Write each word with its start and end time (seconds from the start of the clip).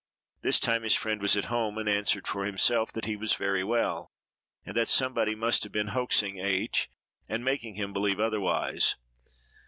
This 0.41 0.59
time 0.59 0.81
his 0.81 0.95
friend 0.95 1.21
was 1.21 1.37
at 1.37 1.45
home, 1.45 1.77
and 1.77 1.87
answered 1.87 2.27
for 2.27 2.43
himself, 2.43 2.91
that 2.93 3.05
he 3.05 3.15
was 3.15 3.35
very 3.35 3.63
well, 3.63 4.11
and 4.65 4.75
that 4.75 4.87
somebody 4.87 5.35
must 5.35 5.61
have 5.61 5.71
been 5.71 5.89
hoaxing 5.89 6.39
H——, 6.39 6.89
and 7.29 7.45
making 7.45 7.75
him 7.75 7.93
believe 7.93 8.19
otherwise. 8.19 8.95